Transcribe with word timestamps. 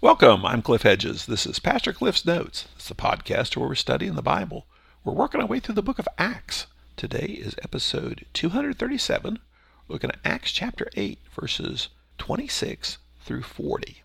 Welcome, 0.00 0.46
I'm 0.46 0.62
Cliff 0.62 0.82
Hedges. 0.82 1.26
This 1.26 1.44
is 1.44 1.58
Pastor 1.58 1.92
Cliff's 1.92 2.24
Notes. 2.24 2.66
It's 2.76 2.86
the 2.86 2.94
podcast 2.94 3.56
where 3.56 3.68
we're 3.68 3.74
studying 3.74 4.14
the 4.14 4.22
Bible. 4.22 4.64
We're 5.02 5.12
working 5.12 5.40
our 5.40 5.46
way 5.48 5.58
through 5.58 5.74
the 5.74 5.82
book 5.82 5.98
of 5.98 6.06
Acts. 6.16 6.68
Today 6.96 7.26
is 7.26 7.56
episode 7.64 8.24
237, 8.32 9.40
looking 9.88 10.10
at 10.10 10.20
Acts 10.24 10.52
chapter 10.52 10.88
8, 10.96 11.18
verses 11.34 11.88
26 12.18 12.98
through 13.24 13.42
40. 13.42 14.04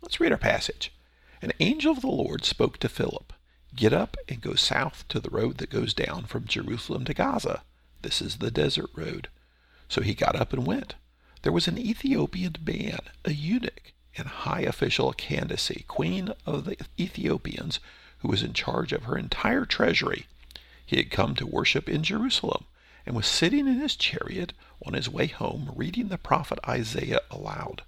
Let's 0.00 0.20
read 0.20 0.30
our 0.30 0.38
passage. 0.38 0.92
An 1.42 1.50
angel 1.58 1.90
of 1.90 2.02
the 2.02 2.06
Lord 2.06 2.44
spoke 2.44 2.78
to 2.78 2.88
Philip 2.88 3.32
Get 3.74 3.92
up 3.92 4.16
and 4.28 4.40
go 4.40 4.54
south 4.54 5.04
to 5.08 5.18
the 5.18 5.30
road 5.30 5.58
that 5.58 5.70
goes 5.70 5.92
down 5.92 6.26
from 6.26 6.44
Jerusalem 6.44 7.04
to 7.06 7.14
Gaza. 7.14 7.64
This 8.02 8.22
is 8.22 8.36
the 8.36 8.52
desert 8.52 8.90
road. 8.94 9.26
So 9.88 10.02
he 10.02 10.14
got 10.14 10.36
up 10.36 10.52
and 10.52 10.64
went. 10.64 10.94
There 11.42 11.50
was 11.50 11.66
an 11.66 11.78
Ethiopian 11.78 12.54
man, 12.64 13.00
a 13.24 13.32
eunuch, 13.32 13.92
and 14.16 14.28
high 14.28 14.60
official 14.60 15.12
Candace, 15.12 15.70
queen 15.88 16.32
of 16.44 16.64
the 16.64 16.76
Ethiopians, 16.98 17.80
who 18.18 18.28
was 18.28 18.42
in 18.42 18.52
charge 18.52 18.92
of 18.92 19.04
her 19.04 19.16
entire 19.16 19.64
treasury. 19.64 20.26
He 20.84 20.96
had 20.96 21.10
come 21.10 21.34
to 21.36 21.46
worship 21.46 21.88
in 21.88 22.02
Jerusalem 22.02 22.64
and 23.06 23.16
was 23.16 23.26
sitting 23.26 23.66
in 23.66 23.80
his 23.80 23.96
chariot 23.96 24.52
on 24.84 24.94
his 24.94 25.08
way 25.08 25.26
home 25.26 25.72
reading 25.74 26.08
the 26.08 26.18
prophet 26.18 26.58
Isaiah 26.68 27.20
aloud. 27.30 27.82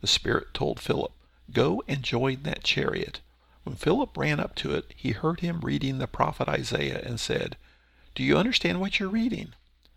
The 0.00 0.06
Spirit 0.06 0.54
told 0.54 0.80
Philip, 0.80 1.12
Go 1.52 1.82
and 1.88 2.02
join 2.02 2.42
that 2.42 2.64
chariot. 2.64 3.20
When 3.64 3.76
Philip 3.76 4.16
ran 4.16 4.40
up 4.40 4.54
to 4.56 4.74
it, 4.74 4.92
he 4.94 5.10
heard 5.12 5.40
him 5.40 5.60
reading 5.60 5.98
the 5.98 6.06
prophet 6.06 6.48
Isaiah 6.48 7.02
and 7.04 7.18
said, 7.18 7.56
Do 8.14 8.22
you 8.22 8.38
understand 8.38 8.80
what 8.80 9.00
you're 9.00 9.08
reading? 9.08 9.54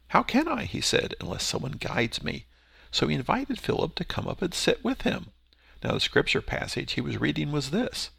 How 0.09 0.23
can 0.23 0.48
I, 0.48 0.63
he 0.63 0.82
said, 0.82 1.16
unless 1.20 1.44
someone 1.44 1.73
guides 1.73 2.24
me? 2.24 2.46
So 2.91 3.07
he 3.07 3.15
invited 3.15 3.59
Philip 3.59 3.96
to 3.96 4.05
come 4.05 4.27
up 4.27 4.41
and 4.41 4.54
sit 4.54 4.84
with 4.84 5.02
him. 5.02 5.27
Now 5.84 5.94
the 5.94 6.00
scripture 6.00 6.42
passage 6.42 6.94
he 6.94 7.02
was 7.02 7.20
reading 7.20 7.52
was 7.52 7.70
this 7.70 8.10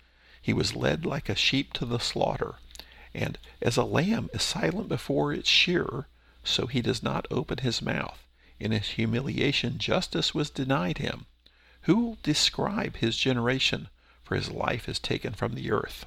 He 0.40 0.52
was 0.52 0.76
led 0.76 1.04
like 1.04 1.28
a 1.28 1.34
sheep 1.34 1.72
to 1.74 1.84
the 1.84 1.98
slaughter, 1.98 2.56
and 3.12 3.38
as 3.60 3.76
a 3.76 3.84
lamb 3.84 4.30
is 4.32 4.42
silent 4.42 4.88
before 4.88 5.32
its 5.32 5.48
shearer, 5.48 6.06
so 6.44 6.66
he 6.66 6.80
does 6.80 7.02
not 7.02 7.26
open 7.30 7.58
his 7.58 7.82
mouth. 7.82 8.24
In 8.60 8.72
his 8.72 8.90
humiliation, 8.90 9.78
justice 9.78 10.34
was 10.34 10.50
denied 10.50 10.98
him. 10.98 11.26
Who 11.82 11.96
will 11.96 12.18
describe 12.22 12.96
his 12.96 13.16
generation? 13.16 13.88
For 14.22 14.34
his 14.34 14.50
life 14.50 14.88
is 14.88 14.98
taken 14.98 15.32
from 15.32 15.54
the 15.54 15.70
earth. 15.70 16.04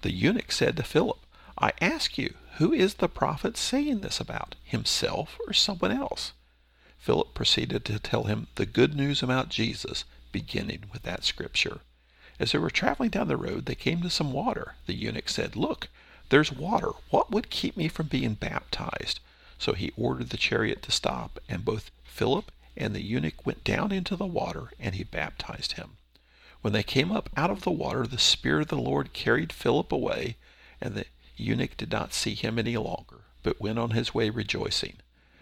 The 0.00 0.12
eunuch 0.12 0.50
said 0.50 0.76
to 0.76 0.82
Philip, 0.82 1.18
I 1.56 1.72
ask 1.80 2.18
you, 2.18 2.34
who 2.56 2.72
is 2.72 2.94
the 2.94 3.08
prophet 3.08 3.56
saying 3.56 4.00
this 4.00 4.20
about, 4.20 4.56
himself 4.64 5.38
or 5.46 5.52
someone 5.52 5.92
else? 5.92 6.32
Philip 6.98 7.34
proceeded 7.34 7.84
to 7.84 7.98
tell 7.98 8.24
him 8.24 8.48
the 8.56 8.66
good 8.66 8.94
news 8.94 9.22
about 9.22 9.48
Jesus, 9.48 10.04
beginning 10.32 10.84
with 10.92 11.02
that 11.02 11.24
scripture. 11.24 11.80
As 12.38 12.52
they 12.52 12.58
were 12.58 12.70
traveling 12.70 13.10
down 13.10 13.28
the 13.28 13.36
road, 13.36 13.66
they 13.66 13.74
came 13.74 14.02
to 14.02 14.10
some 14.10 14.32
water. 14.32 14.74
The 14.86 14.94
eunuch 14.94 15.28
said, 15.28 15.54
Look, 15.54 15.88
there's 16.30 16.50
water. 16.50 16.88
What 17.10 17.30
would 17.30 17.50
keep 17.50 17.76
me 17.76 17.88
from 17.88 18.06
being 18.06 18.34
baptized? 18.34 19.20
So 19.58 19.74
he 19.74 19.92
ordered 19.96 20.30
the 20.30 20.36
chariot 20.36 20.82
to 20.82 20.90
stop, 20.90 21.38
and 21.48 21.64
both 21.64 21.90
Philip 22.04 22.50
and 22.76 22.94
the 22.94 23.02
eunuch 23.02 23.44
went 23.46 23.64
down 23.64 23.92
into 23.92 24.16
the 24.16 24.26
water, 24.26 24.72
and 24.80 24.94
he 24.94 25.04
baptized 25.04 25.72
him. 25.72 25.98
When 26.62 26.72
they 26.72 26.82
came 26.82 27.12
up 27.12 27.28
out 27.36 27.50
of 27.50 27.62
the 27.62 27.70
water, 27.70 28.06
the 28.06 28.18
Spirit 28.18 28.62
of 28.62 28.68
the 28.68 28.76
Lord 28.78 29.12
carried 29.12 29.52
Philip 29.52 29.92
away, 29.92 30.36
and 30.80 30.94
the 30.94 31.06
eunuch 31.36 31.76
did 31.76 31.90
not 31.90 32.14
see 32.14 32.34
him 32.34 32.58
any 32.58 32.76
longer, 32.76 33.22
but 33.42 33.60
went 33.60 33.78
on 33.78 33.90
his 33.90 34.14
way 34.14 34.30
rejoicing. 34.30 34.96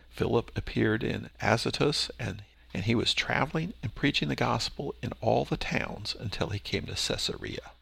Philip 0.09 0.51
appeared 0.57 1.05
in 1.05 1.31
Azotus, 1.41 2.11
and, 2.19 2.43
and 2.73 2.85
he 2.85 2.95
was 2.95 3.15
traveling 3.15 3.75
and 3.83 3.95
preaching 3.95 4.29
the 4.29 4.37
gospel 4.37 4.95
in 5.03 5.13
all 5.21 5.45
the 5.45 5.57
towns 5.57 6.15
until 6.19 6.51
he 6.51 6.59
came 6.59 6.87
to 6.87 6.95
Caesarea. 6.95 7.73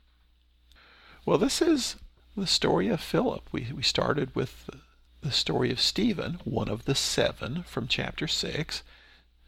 Well, 1.27 1.39
this 1.39 1.61
is 1.61 1.97
the 2.37 2.47
story 2.47 2.89
of 2.89 3.01
Philip. 3.01 3.49
We, 3.53 3.69
we 3.75 3.83
started 3.83 4.35
with 4.35 4.71
the 5.21 5.33
story 5.33 5.71
of 5.71 5.81
Stephen, 5.81 6.41
one 6.45 6.69
of 6.69 6.85
the 6.85 6.95
seven 6.95 7.65
from 7.65 7.89
chapter 7.89 8.27
6. 8.27 8.83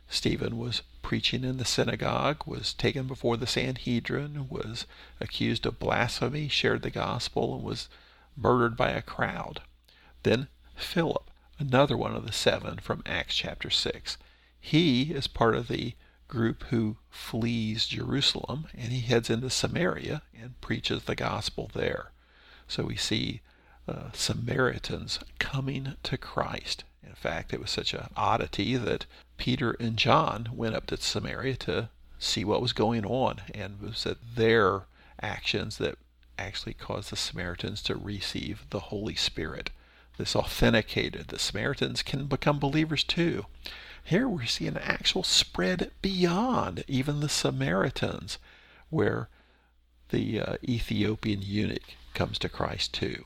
Stephen 0.09 0.59
was 0.59 0.83
preaching 1.03 1.45
in 1.45 1.57
the 1.57 1.65
synagogue, 1.65 2.43
was 2.45 2.75
taken 2.75 3.07
before 3.07 3.37
the 3.37 3.47
Sanhedrin, 3.47 4.49
was 4.49 4.87
accused 5.21 5.65
of 5.65 5.79
blasphemy, 5.79 6.49
shared 6.49 6.83
the 6.83 6.91
gospel, 6.91 7.55
and 7.55 7.63
was 7.63 7.89
murdered 8.37 8.77
by 8.77 8.91
a 8.91 9.03
crowd. 9.03 9.63
Then 10.23 10.49
Philip, 10.75 11.31
another 11.59 11.97
one 11.97 12.15
of 12.15 12.27
the 12.27 12.33
seven 12.33 12.79
from 12.79 13.03
Acts 13.07 13.37
chapter 13.37 13.71
6. 13.71 14.19
He 14.61 15.13
is 15.13 15.27
part 15.27 15.55
of 15.55 15.69
the 15.69 15.95
group 16.29 16.65
who 16.65 16.97
flees 17.11 17.87
Jerusalem 17.87 18.67
and 18.75 18.93
he 18.93 19.01
heads 19.01 19.31
into 19.31 19.51
Samaria 19.51 20.23
and 20.41 20.61
preaches 20.61 21.05
the 21.05 21.17
gospel 21.17 21.71
there. 21.75 22.13
So 22.69 22.85
we 22.85 22.97
see 22.97 23.41
uh, 23.89 24.11
Samaritans 24.13 25.19
coming 25.39 25.95
to 26.05 26.17
Christ. 26.17 26.85
In 27.03 27.15
fact, 27.15 27.53
it 27.53 27.61
was 27.61 27.71
such 27.71 27.93
an 27.93 28.09
oddity 28.17 28.77
that 28.77 29.07
Peter 29.37 29.73
and 29.81 29.97
John 29.97 30.51
went 30.53 30.77
up 30.77 30.87
to 30.87 30.97
Samaria 30.97 31.57
to 31.57 31.89
see 32.19 32.45
what 32.45 32.63
was 32.63 32.73
going 32.73 33.05
on, 33.05 33.41
and 33.53 33.79
it 33.83 33.87
was 33.87 34.05
that 34.05 34.37
their 34.37 34.83
actions 35.21 35.79
that 35.79 35.99
actually 36.39 36.75
caused 36.75 37.11
the 37.11 37.17
Samaritans 37.17 37.83
to 37.83 37.97
receive 37.97 38.65
the 38.71 38.81
Holy 38.81 39.15
Spirit. 39.15 39.71
This 40.19 40.37
authenticated 40.37 41.29
the 41.29 41.39
Samaritans 41.39 42.03
can 42.03 42.27
become 42.27 42.59
believers 42.59 43.03
too. 43.03 43.47
Here 44.05 44.29
we 44.29 44.47
see 44.47 44.67
an 44.67 44.79
actual 44.79 45.23
spread 45.23 45.91
beyond 46.03 46.85
even 46.89 47.21
the 47.21 47.29
Samaritans, 47.29 48.39
where 48.89 49.29
the 50.11 50.41
uh, 50.41 50.57
Ethiopian 50.65 51.41
eunuch 51.43 51.95
comes 52.15 52.39
to 52.41 52.49
Christ 52.49 52.93
too. 52.93 53.25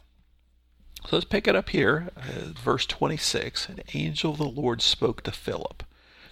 So 1.06 1.16
let's 1.16 1.26
pick 1.26 1.46
it 1.46 1.56
up 1.56 1.70
here, 1.70 2.08
uh, 2.16 2.52
verse 2.52 2.86
26. 2.86 3.68
An 3.68 3.80
angel 3.92 4.32
of 4.32 4.38
the 4.38 4.44
Lord 4.44 4.80
spoke 4.80 5.22
to 5.22 5.32
Philip. 5.32 5.82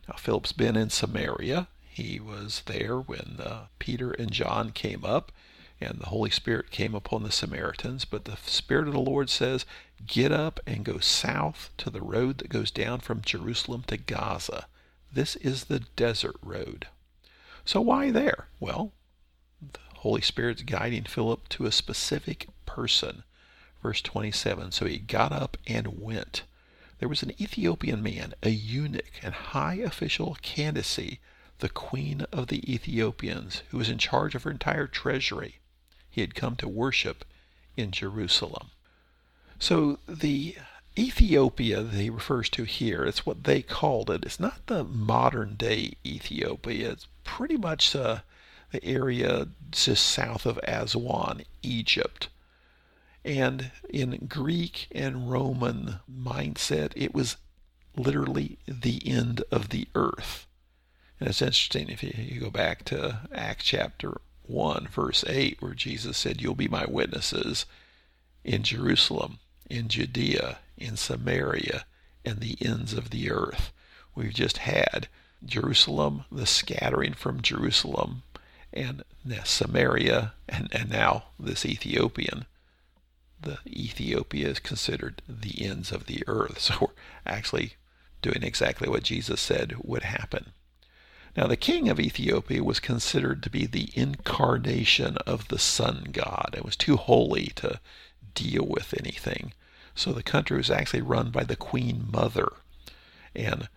Now, 0.09 0.17
Philip's 0.17 0.53
been 0.53 0.77
in 0.77 0.91
Samaria. 0.91 1.69
He 1.85 2.19
was 2.19 2.63
there 2.67 2.99
when 2.99 3.37
uh, 3.39 3.67
Peter 3.79 4.13
and 4.13 4.31
John 4.31 4.71
came 4.71 5.05
up, 5.05 5.31
and 5.83 5.99
the 5.99 6.07
Holy 6.07 6.31
Spirit 6.31 6.71
came 6.71 6.95
upon 6.95 7.23
the 7.23 7.33
Samaritans. 7.33 8.05
But 8.05 8.25
the 8.25 8.37
Spirit 8.45 8.89
of 8.89 8.95
the 8.95 9.01
Lord 9.01 9.31
says, 9.31 9.67
Get 10.07 10.33
up 10.33 10.61
and 10.67 10.85
go 10.85 10.99
south 10.99 11.71
to 11.79 11.91
the 11.91 12.01
road 12.01 12.39
that 12.39 12.49
goes 12.49 12.71
down 12.71 13.01
from 13.01 13.23
Jerusalem 13.23 13.85
to 13.87 13.97
Gaza. 13.97 14.67
This 15.13 15.37
is 15.37 15.65
the 15.65 15.81
desert 15.81 16.37
road. 16.43 16.87
So, 17.65 17.81
why 17.81 18.11
there? 18.11 18.49
Well, 18.59 18.93
the 19.61 19.79
Holy 19.99 20.23
Spirit's 20.23 20.63
guiding 20.63 21.05
Philip 21.05 21.49
to 21.51 21.67
a 21.67 21.73
specific 21.73 22.49
person. 22.67 23.23
Verse 23.83 24.01
27 24.01 24.73
So 24.73 24.87
he 24.87 24.99
got 24.99 25.33
up 25.33 25.57
and 25.67 26.01
went. 26.01 26.43
There 26.99 27.09
was 27.09 27.23
an 27.23 27.33
Ethiopian 27.41 28.03
man, 28.03 28.35
a 28.43 28.51
eunuch 28.51 29.11
and 29.23 29.35
high 29.35 29.75
official 29.75 30.37
Candace, 30.41 31.19
the 31.59 31.69
queen 31.69 32.23
of 32.33 32.47
the 32.47 32.73
Ethiopians, 32.73 33.63
who 33.71 33.79
was 33.79 33.89
in 33.89 33.99
charge 33.99 34.35
of 34.35 34.45
her 34.45 34.51
entire 34.51 34.87
treasury. 34.87 35.59
He 36.13 36.21
had 36.21 36.35
come 36.35 36.57
to 36.57 36.69
worship 36.69 37.25
in 37.77 37.91
Jerusalem. 37.91 38.69
So 39.59 39.99
the 40.07 40.57
Ethiopia 40.99 41.83
that 41.83 41.99
he 41.99 42.11
refers 42.11 42.51
to 42.51 42.65
here, 42.65 43.05
it's 43.07 43.25
what 43.25 43.45
they 43.45 43.63
called 43.63 44.11
it. 44.11 44.25
It's 44.25 44.39
not 44.39 44.67
the 44.67 44.85
modern 44.85 45.55
day 45.55 45.95
Ethiopia. 46.05 46.93
It's 46.93 47.07
pretty 47.25 47.57
much 47.57 47.97
uh, 47.97 48.19
the 48.73 48.85
area 48.85 49.49
just 49.71 50.05
south 50.05 50.45
of 50.45 50.61
Aswan, 50.65 51.45
Egypt. 51.63 52.29
And 53.25 53.71
in 53.89 54.27
Greek 54.29 54.89
and 54.93 55.31
Roman 55.31 56.01
mindset, 56.13 56.93
it 56.95 57.15
was 57.15 57.39
literally 57.97 58.59
the 58.67 59.01
end 59.07 59.43
of 59.51 59.71
the 59.71 59.89
earth. 59.95 60.47
And 61.19 61.29
it's 61.29 61.41
interesting 61.41 61.89
if 61.89 62.03
you, 62.03 62.13
you 62.17 62.41
go 62.41 62.51
back 62.51 62.85
to 62.87 63.21
Acts 63.33 63.65
chapter 63.65 64.21
1, 64.47 64.89
verse 64.89 65.25
8, 65.27 65.61
where 65.61 65.75
Jesus 65.75 66.17
said, 66.17 66.41
You'll 66.41 66.55
be 66.55 66.69
my 66.69 66.85
witnesses 66.87 67.67
in 68.45 68.63
Jerusalem, 68.63 69.39
in 69.71 69.89
Judea, 69.89 70.59
in 70.77 70.97
Samaria, 70.97 71.85
and 72.25 72.41
the 72.41 72.57
ends 72.61 72.93
of 72.93 73.11
the 73.11 73.31
earth. 73.31 73.73
We've 74.15 74.35
just 74.35 74.59
had 74.59 75.09
Jerusalem, 75.45 76.25
the 76.31 76.47
scattering 76.47 77.15
from 77.15 77.41
Jerusalem, 77.41 78.23
and 78.73 79.05
Samaria, 79.45 80.35
and, 80.49 80.69
and 80.73 80.91
now 80.91 81.25
this 81.39 81.65
Ethiopian 81.65 82.47
the 83.43 83.59
Ethiopia 83.67 84.49
is 84.49 84.59
considered 84.61 85.21
the 85.29 85.65
ends 85.65 85.93
of 85.93 86.07
the 86.07 86.25
earth. 86.27 86.59
So 86.63 86.77
we're 86.81 86.89
actually 87.27 87.75
doing 88.23 88.43
exactly 88.43 88.89
what 88.89 89.03
Jesus 89.03 89.41
said 89.41 89.75
would 89.83 90.05
happen. 90.05 90.53
Now, 91.37 91.47
the 91.47 91.57
king 91.57 91.89
of 91.89 91.99
Ethiopia 91.99 92.63
was 92.63 92.79
considered 92.79 93.43
to 93.43 93.51
be 93.51 93.65
the 93.65 93.91
incarnation 93.95 95.17
of 95.27 95.49
the 95.49 95.59
sun 95.59 96.09
god. 96.13 96.55
It 96.57 96.65
was 96.65 96.77
too 96.77 96.97
holy 96.97 97.53
to 97.57 97.81
deal 98.35 98.67
with 98.67 98.95
anything. 98.99 99.53
So 99.95 100.13
the 100.13 100.23
country 100.23 100.59
was 100.59 100.71
actually 100.71 101.03
run 101.03 101.31
by 101.31 101.45
the 101.45 101.57
queen 101.57 102.09
mother. 102.11 102.49
And 103.35 103.69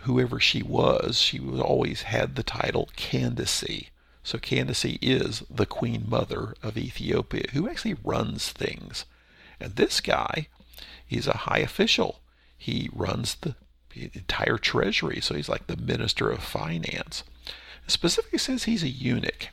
whoever 0.00 0.38
she 0.38 0.62
was, 0.62 1.18
she 1.18 1.38
always 1.40 2.02
had 2.02 2.36
the 2.36 2.42
title 2.42 2.90
Candace. 2.96 3.90
So 4.22 4.38
Candace 4.38 4.84
is 4.84 5.42
the 5.48 5.66
queen 5.66 6.04
mother 6.08 6.54
of 6.62 6.76
Ethiopia 6.76 7.44
who 7.52 7.68
actually 7.68 7.96
runs 8.04 8.50
things. 8.50 9.06
And 9.58 9.76
this 9.76 10.00
guy, 10.00 10.48
he's 11.06 11.26
a 11.26 11.38
high 11.38 11.60
official. 11.60 12.20
He 12.56 12.90
runs 12.92 13.36
the 13.36 13.56
entire 13.94 14.58
treasury, 14.58 15.20
so 15.20 15.34
he's 15.34 15.48
like 15.48 15.66
the 15.66 15.76
minister 15.76 16.30
of 16.30 16.42
finance. 16.42 17.24
Specifically 17.86 18.38
says 18.38 18.64
he's 18.64 18.82
a 18.82 18.88
eunuch. 18.88 19.48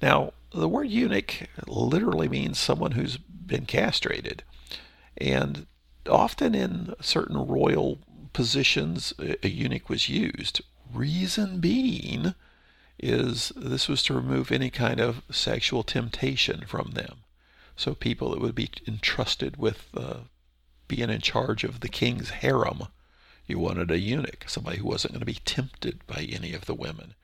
Now, 0.00 0.32
the 0.52 0.68
word 0.68 0.88
eunuch 0.88 1.48
literally 1.66 2.28
means 2.28 2.58
someone 2.58 2.92
who's 2.92 3.16
been 3.16 3.66
castrated. 3.66 4.42
And 5.16 5.66
often 6.08 6.54
in 6.54 6.94
certain 7.00 7.46
royal 7.46 7.98
positions, 8.32 9.12
a 9.18 9.48
eunuch 9.48 9.88
was 9.88 10.08
used. 10.08 10.62
Reason 10.92 11.60
being 11.60 12.34
is 12.98 13.52
this 13.56 13.88
was 13.88 14.02
to 14.04 14.14
remove 14.14 14.50
any 14.50 14.70
kind 14.70 15.00
of 15.00 15.22
sexual 15.30 15.82
temptation 15.82 16.64
from 16.66 16.92
them. 16.92 17.18
So 17.76 17.94
people 17.94 18.30
that 18.30 18.40
would 18.40 18.54
be 18.54 18.70
entrusted 18.86 19.56
with 19.56 19.88
uh, 19.96 20.20
being 20.88 21.10
in 21.10 21.20
charge 21.20 21.64
of 21.64 21.80
the 21.80 21.88
king's 21.88 22.30
harem, 22.30 22.84
you 23.46 23.58
wanted 23.58 23.90
a 23.90 23.98
eunuch, 23.98 24.44
somebody 24.46 24.78
who 24.78 24.86
wasn't 24.86 25.14
going 25.14 25.20
to 25.20 25.26
be 25.26 25.40
tempted 25.44 26.06
by 26.06 26.28
any 26.30 26.52
of 26.52 26.66
the 26.66 26.74
women. 26.74 27.14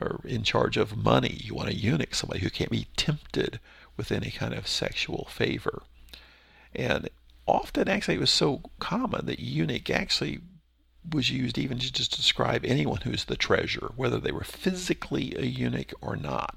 Or 0.00 0.20
in 0.24 0.42
charge 0.42 0.76
of 0.76 0.96
money, 0.96 1.40
you 1.44 1.54
want 1.54 1.68
a 1.68 1.74
eunuch, 1.74 2.14
somebody 2.14 2.40
who 2.40 2.50
can't 2.50 2.70
be 2.70 2.88
tempted 2.96 3.60
with 3.96 4.10
any 4.10 4.30
kind 4.30 4.54
of 4.54 4.66
sexual 4.66 5.28
favor. 5.30 5.82
And 6.74 7.08
often, 7.46 7.88
actually, 7.88 8.14
it 8.14 8.20
was 8.20 8.30
so 8.30 8.62
common 8.78 9.26
that 9.26 9.40
eunuch 9.40 9.90
actually 9.90 10.40
was 11.10 11.30
used 11.30 11.58
even 11.58 11.78
to 11.78 11.92
just 11.92 12.16
describe 12.16 12.64
anyone 12.64 13.00
who's 13.02 13.24
the 13.24 13.36
treasurer, 13.36 13.92
whether 13.96 14.18
they 14.18 14.32
were 14.32 14.44
physically 14.44 15.34
a 15.36 15.42
eunuch 15.42 15.92
or 16.00 16.16
not. 16.16 16.56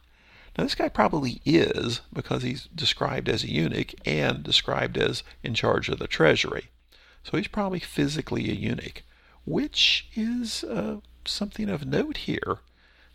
Now, 0.58 0.64
this 0.64 0.76
guy 0.76 0.90
probably 0.90 1.42
is 1.44 2.02
because 2.14 2.44
he's 2.44 2.70
described 2.74 3.28
as 3.28 3.44
a 3.44 3.52
eunuch 3.52 3.94
and 4.06 4.44
described 4.44 4.98
as 4.98 5.24
in 5.44 5.54
charge 5.54 5.90
of 5.90 6.00
the 6.00 6.08
treasury. 6.08 6.70
So 7.25 7.38
he's 7.38 7.48
probably 7.48 7.80
physically 7.80 8.51
a 8.51 8.54
eunuch, 8.54 9.01
which 9.45 10.07
is 10.16 10.63
uh, 10.63 10.98
something 11.25 11.69
of 11.69 11.83
note 11.83 12.18
here. 12.18 12.60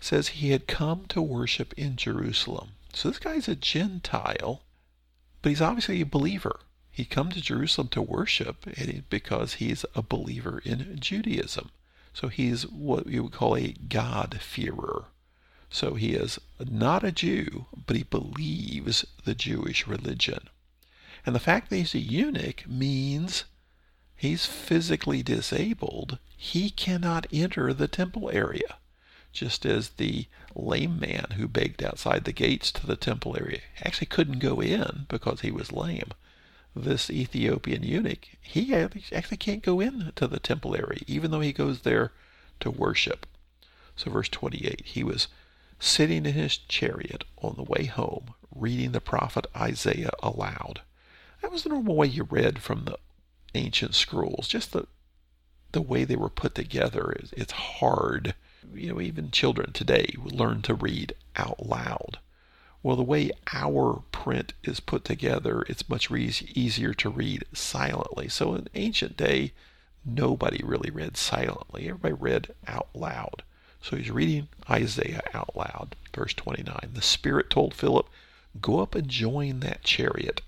It 0.01 0.05
says 0.05 0.29
he 0.29 0.51
had 0.51 0.67
come 0.67 1.05
to 1.11 1.23
worship 1.23 1.73
in 1.75 1.95
Jerusalem. 1.95 2.71
So 2.93 3.09
this 3.09 3.21
guy's 3.21 3.47
a 3.47 3.55
Gentile, 3.55 4.63
but 5.43 5.51
he's 5.51 5.63
obviously 5.63 6.01
a 6.01 6.07
believer. 6.07 6.59
He 6.91 7.05
come 7.05 7.31
to 7.31 7.41
Jerusalem 7.41 7.87
to 7.91 8.03
worship 8.03 8.67
because 9.09 9.55
he's 9.55 9.85
a 9.95 10.03
believer 10.03 10.61
in 10.65 10.99
Judaism. 10.99 11.71
So 12.13 12.27
he's 12.27 12.67
what 12.67 13.07
you 13.07 13.23
would 13.23 13.33
call 13.33 13.57
a 13.57 13.73
God-fearer. 13.73 15.05
So 15.71 15.95
he 15.95 16.15
is 16.15 16.41
not 16.59 17.05
a 17.05 17.13
Jew, 17.13 17.67
but 17.87 17.95
he 17.95 18.03
believes 18.03 19.07
the 19.25 19.37
Jewish 19.37 19.87
religion. 19.87 20.49
And 21.25 21.33
the 21.33 21.39
fact 21.39 21.71
that 21.71 21.77
he's 21.77 21.95
a 21.95 22.01
eunuch 22.01 22.67
means 22.69 23.45
he's 24.21 24.47
physically 24.47 25.23
disabled. 25.23 26.19
He 26.37 26.71
cannot 26.71 27.27
enter 27.33 27.73
the 27.73 27.89
temple 27.89 28.31
area, 28.31 28.77
just 29.33 29.65
as 29.65 29.91
the 29.91 30.27
lame 30.55 31.01
man 31.01 31.27
who 31.37 31.49
begged 31.49 31.83
outside 31.83 32.25
the 32.25 32.33
gates 32.33 32.71
to 32.73 32.87
the 32.87 32.97
temple 32.97 33.37
area 33.39 33.61
actually 33.83 34.07
couldn't 34.07 34.39
go 34.39 34.61
in 34.61 35.07
because 35.09 35.41
he 35.41 35.51
was 35.51 35.73
lame 35.73 36.13
this 36.75 37.11
Ethiopian 37.11 37.83
eunuch, 37.83 38.29
he 38.41 38.75
actually 38.75 39.37
can't 39.37 39.63
go 39.63 39.81
into 39.81 40.27
the 40.27 40.39
temple 40.39 40.77
area, 40.77 41.01
even 41.07 41.31
though 41.31 41.41
he 41.41 41.53
goes 41.53 41.81
there 41.81 42.13
to 42.61 42.71
worship. 42.71 43.27
So, 43.97 44.11
verse 44.11 44.29
28 44.29 44.83
he 44.85 45.03
was 45.03 45.29
sitting 45.79 46.27
in 46.27 46.35
his 46.35 46.59
chariot 46.59 47.25
on 47.39 47.57
the 47.57 47.63
way 47.63 47.87
home, 47.87 48.35
reading 48.55 48.93
the 48.93 49.01
prophet 49.01 49.47
Isaiah 49.57 50.13
aloud. 50.23 50.83
That 51.43 51.51
was 51.51 51.63
the 51.63 51.71
normal 51.71 51.97
way 51.97 52.07
you 52.07 52.25
read 52.25 52.61
from 52.61 52.85
the 52.85 52.99
ancient 53.55 53.95
scrolls, 53.95 54.49
just 54.49 54.73
the 54.73 54.87
the 55.73 55.83
way 55.83 56.05
they 56.05 56.17
were 56.17 56.29
put 56.29 56.55
together. 56.55 57.15
It's 57.33 57.53
hard. 57.53 58.35
You 58.75 58.93
know, 58.93 59.01
even 59.01 59.31
children 59.31 59.73
today 59.73 60.15
learn 60.25 60.63
to 60.63 60.75
read 60.75 61.15
out 61.37 61.65
loud. 61.67 62.19
Well, 62.83 62.97
the 62.97 63.03
way 63.03 63.31
our 63.53 64.03
print 64.11 64.55
is 64.63 64.81
put 64.81 65.05
together, 65.05 65.65
it's 65.69 65.89
much 65.89 66.11
re- 66.11 66.33
easier 66.55 66.95
to 66.95 67.11
read 67.11 67.45
silently. 67.53 68.29
So 68.29 68.55
in 68.55 68.69
ancient 68.75 69.17
day, 69.17 69.53
nobody 70.05 70.63
really 70.65 70.91
read 70.91 71.17
silently. 71.17 71.89
Everybody 71.89 72.15
read 72.15 72.55
out 72.67 72.89
loud. 72.95 73.43
So 73.83 73.97
he's 73.97 74.11
reading 74.11 74.49
Isaiah 74.69 75.23
out 75.35 75.55
loud. 75.55 75.95
Verse 76.15 76.35
29. 76.35 76.91
The 76.95 77.03
Spirit 77.03 77.51
told 77.51 77.75
Philip, 77.75 78.09
Go 78.61 78.81
up 78.81 78.95
and 78.95 79.09
join 79.09 79.61
that 79.61 79.85
chariot. 79.85 80.41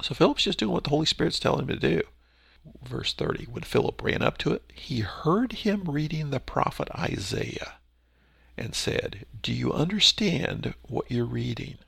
So 0.00 0.14
Philip's 0.14 0.44
just 0.44 0.58
doing 0.58 0.72
what 0.72 0.84
the 0.84 0.90
Holy 0.90 1.06
Spirit's 1.06 1.38
telling 1.38 1.60
him 1.62 1.68
to 1.68 1.76
do. 1.76 2.02
Verse 2.82 3.12
30. 3.12 3.44
When 3.44 3.62
Philip 3.62 4.02
ran 4.02 4.22
up 4.22 4.38
to 4.38 4.52
it, 4.52 4.62
he 4.72 5.00
heard 5.00 5.52
him 5.52 5.84
reading 5.84 6.30
the 6.30 6.40
prophet 6.40 6.88
Isaiah 6.96 7.74
and 8.56 8.74
said, 8.74 9.26
Do 9.42 9.52
you 9.52 9.72
understand 9.72 10.74
what 10.82 11.10
you're 11.10 11.24
reading? 11.24 11.78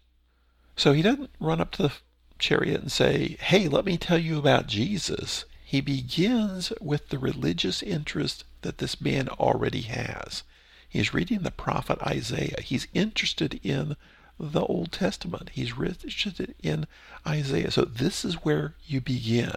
So 0.76 0.92
he 0.92 1.02
doesn't 1.02 1.30
run 1.38 1.60
up 1.60 1.70
to 1.72 1.82
the 1.84 1.92
chariot 2.38 2.80
and 2.80 2.92
say, 2.92 3.36
Hey, 3.40 3.68
let 3.68 3.84
me 3.84 3.96
tell 3.96 4.18
you 4.18 4.38
about 4.38 4.66
Jesus. 4.66 5.44
He 5.64 5.80
begins 5.80 6.72
with 6.80 7.08
the 7.08 7.18
religious 7.18 7.82
interest 7.82 8.44
that 8.62 8.78
this 8.78 9.00
man 9.00 9.28
already 9.28 9.82
has. 9.82 10.42
He's 10.88 11.14
reading 11.14 11.40
the 11.40 11.50
prophet 11.50 11.98
Isaiah. 12.02 12.60
He's 12.60 12.86
interested 12.94 13.58
in 13.62 13.96
the 14.38 14.62
Old 14.62 14.92
Testament. 14.92 15.50
He's 15.50 15.72
interested 15.78 16.54
in 16.62 16.86
Isaiah. 17.26 17.70
So 17.70 17.84
this 17.84 18.24
is 18.24 18.44
where 18.44 18.74
you 18.84 19.00
begin, 19.00 19.54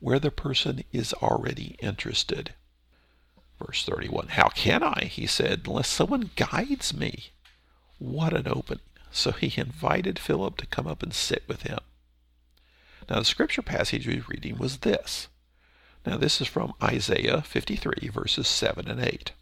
where 0.00 0.18
the 0.18 0.30
person 0.30 0.84
is 0.92 1.12
already 1.14 1.76
interested. 1.80 2.54
Verse 3.64 3.84
31 3.84 4.28
How 4.28 4.48
can 4.48 4.82
I, 4.82 5.04
he 5.04 5.26
said, 5.26 5.62
unless 5.66 5.88
someone 5.88 6.30
guides 6.36 6.94
me? 6.94 7.30
What 7.98 8.34
an 8.34 8.48
opening. 8.48 8.82
So 9.10 9.32
he 9.32 9.58
invited 9.58 10.18
Philip 10.18 10.58
to 10.58 10.66
come 10.66 10.86
up 10.86 11.02
and 11.02 11.14
sit 11.14 11.44
with 11.48 11.62
him. 11.62 11.78
Now, 13.08 13.20
the 13.20 13.24
scripture 13.24 13.62
passage 13.62 14.06
we 14.06 14.16
were 14.16 14.26
reading 14.28 14.58
was 14.58 14.78
this. 14.78 15.28
Now, 16.04 16.16
this 16.16 16.40
is 16.40 16.48
from 16.48 16.74
Isaiah 16.82 17.40
53, 17.42 18.08
verses 18.08 18.46
7 18.48 18.88
and 18.88 19.00
8. 19.00 19.32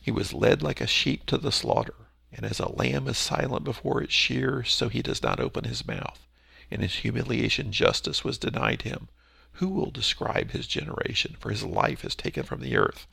He 0.00 0.10
was 0.10 0.32
led 0.32 0.62
like 0.62 0.80
a 0.80 0.86
sheep 0.86 1.26
to 1.26 1.38
the 1.38 1.52
slaughter, 1.52 1.94
and 2.32 2.46
as 2.46 2.58
a 2.58 2.72
lamb 2.72 3.08
is 3.08 3.18
silent 3.18 3.64
before 3.64 4.02
its 4.02 4.12
shear, 4.12 4.64
so 4.64 4.88
he 4.88 5.02
does 5.02 5.22
not 5.22 5.40
open 5.40 5.64
his 5.64 5.86
mouth. 5.86 6.26
In 6.70 6.80
his 6.80 6.96
humiliation, 6.96 7.72
justice 7.72 8.24
was 8.24 8.38
denied 8.38 8.82
him. 8.82 9.08
Who 9.54 9.68
will 9.68 9.90
describe 9.90 10.50
his 10.52 10.66
generation? 10.66 11.36
For 11.38 11.50
his 11.50 11.64
life 11.64 12.04
is 12.04 12.14
taken 12.14 12.44
from 12.44 12.60
the 12.60 12.76
earth. 12.76 13.06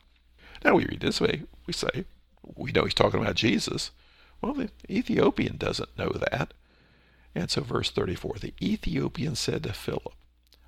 Now 0.64 0.74
we 0.74 0.86
read 0.86 1.00
this 1.00 1.20
way. 1.20 1.42
We 1.66 1.72
say, 1.74 2.04
we 2.56 2.72
know 2.72 2.84
he's 2.84 2.94
talking 2.94 3.20
about 3.20 3.34
Jesus. 3.34 3.90
Well, 4.40 4.54
the 4.54 4.70
Ethiopian 4.88 5.56
doesn't 5.58 5.98
know 5.98 6.10
that. 6.30 6.54
And 7.34 7.50
so, 7.50 7.60
verse 7.60 7.90
34 7.90 8.36
the 8.40 8.54
Ethiopian 8.62 9.36
said 9.36 9.62
to 9.64 9.72
Philip, 9.72 10.14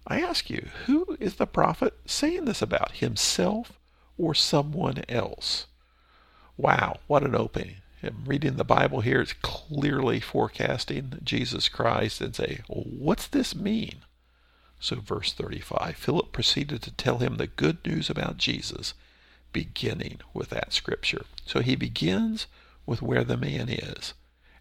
I 0.06 0.20
ask 0.20 0.50
you, 0.50 0.68
who 0.86 1.16
is 1.20 1.36
the 1.36 1.46
prophet 1.46 1.94
saying 2.06 2.44
this 2.44 2.60
about, 2.60 2.92
himself 2.92 3.78
or 4.18 4.34
someone 4.34 5.04
else? 5.08 5.66
Wow, 6.56 6.98
what 7.06 7.22
an 7.22 7.34
opening. 7.34 7.76
I'm 8.02 8.24
reading 8.26 8.56
the 8.56 8.64
Bible 8.64 9.00
here, 9.00 9.20
it's 9.20 9.32
clearly 9.32 10.18
forecasting 10.18 11.20
Jesus 11.22 11.68
Christ 11.68 12.20
and 12.20 12.34
say, 12.34 12.60
what's 12.66 13.28
this 13.28 13.54
mean? 13.54 13.98
So, 14.80 14.96
verse 14.96 15.32
35 15.32 15.96
Philip 15.96 16.32
proceeded 16.32 16.82
to 16.82 16.90
tell 16.90 17.18
him 17.18 17.36
the 17.36 17.46
good 17.46 17.78
news 17.86 18.10
about 18.10 18.38
Jesus, 18.38 18.94
beginning 19.52 20.18
with 20.34 20.50
that 20.50 20.72
scripture. 20.72 21.24
So 21.46 21.60
he 21.60 21.76
begins 21.76 22.46
with 22.84 23.02
where 23.02 23.22
the 23.22 23.36
man 23.36 23.68
is 23.68 24.14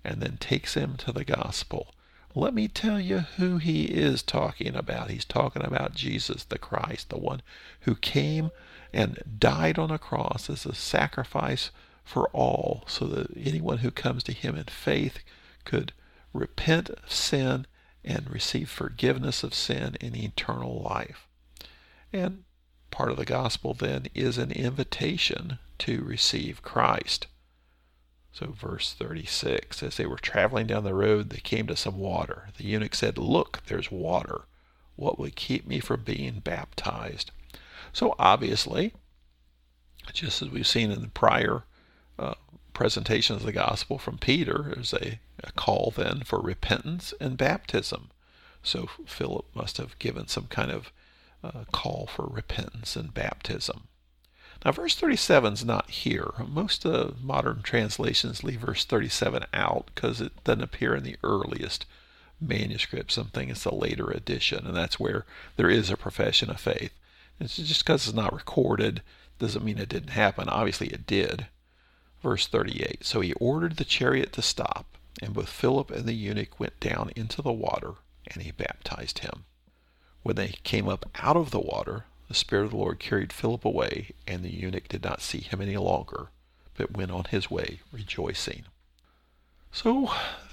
and 0.03 0.21
then 0.21 0.37
takes 0.37 0.75
him 0.75 0.95
to 0.97 1.11
the 1.11 1.25
gospel. 1.25 1.93
Let 2.35 2.53
me 2.53 2.67
tell 2.67 2.99
you 2.99 3.19
who 3.37 3.57
he 3.57 3.85
is 3.85 4.21
talking 4.21 4.75
about. 4.75 5.09
He's 5.09 5.25
talking 5.25 5.65
about 5.65 5.95
Jesus 5.95 6.43
the 6.43 6.57
Christ, 6.57 7.09
the 7.09 7.17
one 7.17 7.41
who 7.81 7.95
came 7.95 8.51
and 8.93 9.17
died 9.39 9.77
on 9.77 9.91
a 9.91 9.99
cross 9.99 10.49
as 10.49 10.65
a 10.65 10.75
sacrifice 10.75 11.71
for 12.03 12.29
all, 12.29 12.83
so 12.87 13.05
that 13.05 13.35
anyone 13.37 13.79
who 13.79 13.91
comes 13.91 14.23
to 14.23 14.33
him 14.33 14.55
in 14.55 14.65
faith 14.65 15.19
could 15.65 15.93
repent 16.33 16.89
of 16.89 17.11
sin 17.11 17.67
and 18.03 18.29
receive 18.29 18.69
forgiveness 18.69 19.43
of 19.43 19.53
sin 19.53 19.95
and 20.01 20.15
eternal 20.15 20.81
life. 20.81 21.27
And 22.11 22.43
part 22.89 23.11
of 23.11 23.17
the 23.17 23.25
gospel 23.25 23.73
then 23.73 24.07
is 24.13 24.37
an 24.37 24.51
invitation 24.51 25.59
to 25.79 26.03
receive 26.03 26.61
Christ. 26.61 27.27
So, 28.33 28.47
verse 28.47 28.93
36 28.93 29.83
as 29.83 29.97
they 29.97 30.05
were 30.05 30.17
traveling 30.17 30.67
down 30.67 30.83
the 30.83 30.93
road, 30.93 31.29
they 31.29 31.39
came 31.39 31.67
to 31.67 31.75
some 31.75 31.97
water. 31.97 32.49
The 32.57 32.63
eunuch 32.63 32.95
said, 32.95 33.17
Look, 33.17 33.63
there's 33.67 33.91
water. 33.91 34.43
What 34.95 35.19
would 35.19 35.35
keep 35.35 35.67
me 35.67 35.79
from 35.79 36.03
being 36.03 36.39
baptized? 36.39 37.31
So, 37.91 38.15
obviously, 38.17 38.93
just 40.13 40.41
as 40.41 40.49
we've 40.49 40.67
seen 40.67 40.91
in 40.91 41.01
the 41.01 41.07
prior 41.09 41.63
uh, 42.21 42.35
presentations 42.73 43.39
of 43.41 43.45
the 43.45 43.51
gospel 43.51 43.97
from 43.97 44.17
Peter, 44.17 44.71
there's 44.73 44.93
a, 44.93 45.19
a 45.43 45.51
call 45.53 45.93
then 45.95 46.21
for 46.21 46.39
repentance 46.39 47.13
and 47.19 47.37
baptism. 47.37 48.09
So 48.63 48.87
Philip 49.05 49.45
must 49.53 49.77
have 49.77 49.97
given 49.99 50.27
some 50.27 50.47
kind 50.47 50.71
of 50.71 50.91
uh, 51.43 51.65
call 51.71 52.07
for 52.07 52.27
repentance 52.27 52.95
and 52.95 53.13
baptism. 53.13 53.87
Now, 54.63 54.71
verse 54.71 54.93
37 54.95 55.53
is 55.53 55.65
not 55.65 55.89
here. 55.89 56.31
Most 56.47 56.85
uh, 56.85 57.11
modern 57.19 57.63
translations 57.63 58.43
leave 58.43 58.59
verse 58.59 58.85
37 58.85 59.45
out 59.53 59.89
because 59.95 60.21
it 60.21 60.43
doesn't 60.43 60.63
appear 60.63 60.95
in 60.95 61.03
the 61.03 61.17
earliest 61.23 61.85
manuscript. 62.39 63.11
Something 63.11 63.49
it's 63.49 63.65
a 63.65 63.73
later 63.73 64.11
edition, 64.11 64.67
and 64.67 64.77
that's 64.77 64.99
where 64.99 65.25
there 65.55 65.69
is 65.69 65.89
a 65.89 65.97
profession 65.97 66.51
of 66.51 66.59
faith. 66.59 66.91
It's 67.39 67.57
just 67.57 67.83
because 67.83 68.07
it's 68.07 68.15
not 68.15 68.33
recorded 68.33 69.01
doesn't 69.39 69.65
mean 69.65 69.79
it 69.79 69.89
didn't 69.89 70.11
happen. 70.11 70.47
Obviously, 70.47 70.87
it 70.89 71.07
did. 71.07 71.47
Verse 72.21 72.47
38 72.47 73.03
So 73.03 73.21
he 73.21 73.33
ordered 73.33 73.77
the 73.77 73.85
chariot 73.85 74.31
to 74.33 74.41
stop, 74.41 74.97
and 75.21 75.33
both 75.33 75.49
Philip 75.49 75.89
and 75.91 76.05
the 76.05 76.13
eunuch 76.13 76.59
went 76.59 76.79
down 76.79 77.11
into 77.15 77.41
the 77.41 77.51
water, 77.51 77.93
and 78.27 78.43
he 78.43 78.51
baptized 78.51 79.19
him. 79.19 79.45
When 80.23 80.35
they 80.35 80.49
came 80.63 80.87
up 80.87 81.09
out 81.15 81.35
of 81.35 81.49
the 81.51 81.59
water, 81.59 82.05
the 82.27 82.35
Spirit 82.35 82.65
of 82.65 82.71
the 82.71 82.77
Lord 82.77 82.99
carried 82.99 83.33
Philip 83.33 83.65
away, 83.65 84.11
and 84.27 84.43
the 84.43 84.53
eunuch 84.53 84.87
did 84.87 85.03
not 85.03 85.21
see 85.21 85.39
him 85.39 85.61
any 85.61 85.77
longer, 85.77 86.29
but 86.75 86.95
went 86.95 87.11
on 87.11 87.25
his 87.25 87.49
way 87.49 87.79
rejoicing. 87.91 88.65
So 89.71 90.11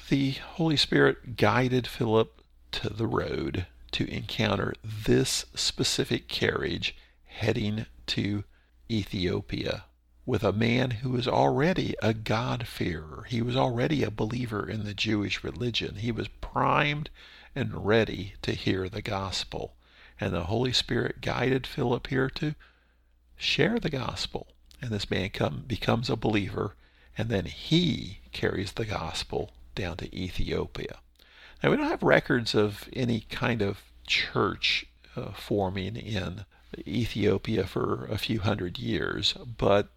the 0.08 0.32
Holy 0.32 0.76
Spirit 0.76 1.37
guided 1.37 1.87
Philip 1.87 2.40
to 2.72 2.88
the 2.88 3.06
road 3.06 3.66
to 3.92 4.08
encounter 4.08 4.75
this 4.82 5.44
specific 5.54 6.28
carriage 6.28 6.96
heading 7.26 7.87
to 8.06 8.44
Ethiopia 8.90 9.84
with 10.28 10.44
a 10.44 10.52
man 10.52 10.90
who 10.90 11.08
was 11.08 11.26
already 11.26 11.94
a 12.02 12.12
God-fearer. 12.12 13.25
He 13.28 13.40
was 13.40 13.56
already 13.56 14.04
a 14.04 14.11
believer 14.11 14.68
in 14.68 14.85
the 14.85 14.92
Jewish 14.92 15.42
religion. 15.42 15.97
He 15.97 16.12
was 16.12 16.28
primed 16.42 17.08
and 17.54 17.87
ready 17.87 18.35
to 18.42 18.52
hear 18.52 18.90
the 18.90 19.00
gospel. 19.00 19.73
And 20.20 20.35
the 20.35 20.44
Holy 20.44 20.75
Spirit 20.75 21.23
guided 21.23 21.66
Philip 21.66 22.08
here 22.08 22.28
to 22.28 22.54
share 23.38 23.78
the 23.78 23.88
gospel. 23.88 24.49
And 24.82 24.90
this 24.90 25.11
man 25.11 25.30
come, 25.30 25.64
becomes 25.66 26.11
a 26.11 26.14
believer, 26.14 26.75
and 27.16 27.30
then 27.30 27.47
he 27.47 28.18
carries 28.32 28.73
the 28.73 28.85
gospel 28.85 29.52
down 29.75 29.97
to 29.97 30.14
Ethiopia. 30.14 30.99
Now, 31.62 31.70
we 31.70 31.78
don't 31.78 31.88
have 31.88 32.02
records 32.02 32.54
of 32.54 32.87
any 32.92 33.20
kind 33.30 33.62
of 33.62 33.80
church 34.06 34.85
uh, 35.16 35.32
forming 35.32 35.97
in 35.97 36.44
Ethiopia 36.87 37.66
for 37.66 38.04
a 38.11 38.18
few 38.18 38.40
hundred 38.40 38.78
years, 38.78 39.32
but 39.56 39.88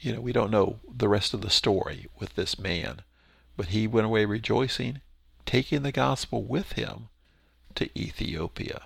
you 0.00 0.12
know, 0.12 0.20
we 0.20 0.32
don't 0.32 0.50
know 0.50 0.80
the 0.92 1.08
rest 1.08 1.34
of 1.34 1.40
the 1.40 1.50
story 1.50 2.06
with 2.18 2.34
this 2.34 2.58
man. 2.58 3.02
But 3.56 3.66
he 3.66 3.86
went 3.86 4.06
away 4.06 4.24
rejoicing, 4.24 5.00
taking 5.46 5.82
the 5.82 5.92
gospel 5.92 6.44
with 6.44 6.72
him 6.72 7.08
to 7.76 7.88
Ethiopia. 7.98 8.82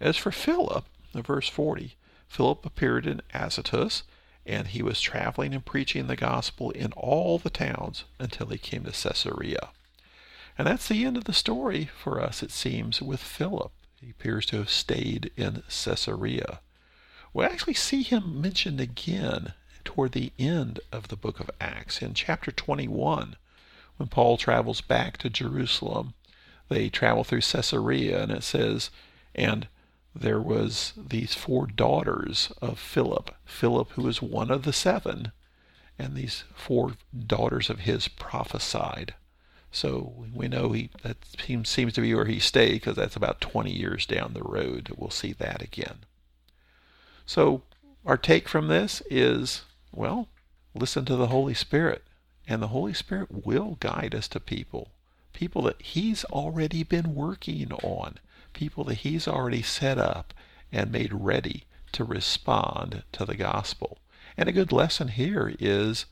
As 0.00 0.16
for 0.16 0.30
Philip, 0.30 0.84
verse 1.14 1.48
40, 1.48 1.96
Philip 2.28 2.66
appeared 2.66 3.06
in 3.06 3.22
Azotus, 3.34 4.02
and 4.46 4.68
he 4.68 4.82
was 4.82 5.00
traveling 5.00 5.54
and 5.54 5.64
preaching 5.64 6.06
the 6.06 6.16
gospel 6.16 6.70
in 6.70 6.92
all 6.92 7.38
the 7.38 7.50
towns 7.50 8.04
until 8.18 8.46
he 8.48 8.58
came 8.58 8.84
to 8.84 8.92
Caesarea. 8.92 9.70
And 10.56 10.66
that's 10.66 10.88
the 10.88 11.04
end 11.04 11.16
of 11.16 11.24
the 11.24 11.32
story 11.32 11.84
for 11.84 12.20
us, 12.20 12.42
it 12.42 12.50
seems, 12.50 13.00
with 13.00 13.20
Philip. 13.20 13.72
He 14.00 14.10
appears 14.10 14.46
to 14.46 14.56
have 14.56 14.70
stayed 14.70 15.30
in 15.36 15.62
Caesarea. 15.68 16.60
We 17.32 17.44
actually 17.44 17.74
see 17.74 18.02
him 18.02 18.40
mentioned 18.40 18.80
again 18.80 19.52
toward 19.84 20.12
the 20.12 20.32
end 20.38 20.80
of 20.92 21.08
the 21.08 21.16
book 21.16 21.40
of 21.40 21.50
Acts 21.60 22.02
in 22.02 22.14
chapter 22.14 22.50
21 22.50 23.36
when 23.96 24.08
Paul 24.08 24.36
travels 24.36 24.80
back 24.80 25.16
to 25.18 25.30
Jerusalem. 25.30 26.14
They 26.68 26.88
travel 26.88 27.24
through 27.24 27.40
Caesarea 27.40 28.22
and 28.22 28.32
it 28.32 28.42
says, 28.42 28.90
and 29.34 29.68
there 30.14 30.40
was 30.40 30.92
these 30.96 31.34
four 31.34 31.66
daughters 31.66 32.52
of 32.60 32.78
Philip. 32.78 33.34
Philip, 33.44 33.90
who 33.92 34.02
was 34.02 34.22
one 34.22 34.50
of 34.50 34.64
the 34.64 34.72
seven, 34.72 35.32
and 35.98 36.14
these 36.14 36.44
four 36.54 36.94
daughters 37.26 37.70
of 37.70 37.80
his 37.80 38.08
prophesied. 38.08 39.14
So 39.70 40.14
we 40.32 40.48
know 40.48 40.72
he 40.72 40.90
that 41.02 41.18
seems, 41.44 41.68
seems 41.68 41.92
to 41.94 42.00
be 42.00 42.14
where 42.14 42.24
he 42.24 42.38
stayed 42.38 42.74
because 42.74 42.96
that's 42.96 43.16
about 43.16 43.40
20 43.40 43.70
years 43.70 44.06
down 44.06 44.32
the 44.32 44.42
road. 44.42 44.92
We'll 44.96 45.10
see 45.10 45.32
that 45.34 45.62
again. 45.62 45.98
So 47.26 47.62
our 48.06 48.16
take 48.16 48.48
from 48.48 48.68
this 48.68 49.02
is, 49.10 49.62
well, 49.92 50.28
listen 50.74 51.04
to 51.06 51.16
the 51.16 51.28
Holy 51.28 51.54
Spirit. 51.54 52.04
And 52.46 52.62
the 52.62 52.68
Holy 52.68 52.94
Spirit 52.94 53.44
will 53.44 53.76
guide 53.80 54.14
us 54.14 54.26
to 54.28 54.40
people, 54.40 54.92
people 55.32 55.62
that 55.62 55.82
He's 55.82 56.24
already 56.26 56.82
been 56.82 57.14
working 57.14 57.72
on, 57.72 58.18
people 58.54 58.84
that 58.84 58.98
He's 58.98 59.28
already 59.28 59.62
set 59.62 59.98
up 59.98 60.32
and 60.72 60.90
made 60.90 61.12
ready 61.12 61.64
to 61.92 62.04
respond 62.04 63.02
to 63.12 63.24
the 63.24 63.36
gospel. 63.36 63.98
And 64.36 64.48
a 64.48 64.52
good 64.52 64.72
lesson 64.72 65.08
here 65.08 65.54
is 65.58 66.06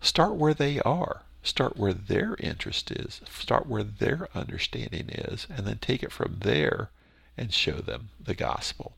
start 0.00 0.36
where 0.36 0.54
they 0.54 0.80
are. 0.80 1.22
Start 1.44 1.76
where 1.76 1.92
their 1.92 2.36
interest 2.38 2.92
is, 2.92 3.20
start 3.28 3.66
where 3.66 3.82
their 3.82 4.28
understanding 4.32 5.08
is, 5.08 5.48
and 5.50 5.66
then 5.66 5.78
take 5.78 6.04
it 6.04 6.12
from 6.12 6.38
there 6.38 6.90
and 7.36 7.52
show 7.52 7.78
them 7.78 8.10
the 8.20 8.34
gospel. 8.34 8.96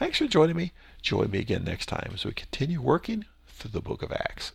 Thanks 0.00 0.16
for 0.16 0.26
joining 0.26 0.56
me. 0.56 0.72
Join 1.02 1.30
me 1.30 1.40
again 1.40 1.62
next 1.62 1.84
time 1.84 2.12
as 2.14 2.24
we 2.24 2.32
continue 2.32 2.80
working 2.80 3.26
through 3.46 3.72
the 3.72 3.82
book 3.82 4.02
of 4.02 4.10
Acts. 4.10 4.52